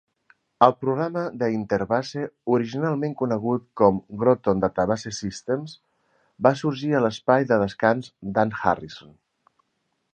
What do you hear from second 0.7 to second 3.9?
programa de InterBase, originalment conegut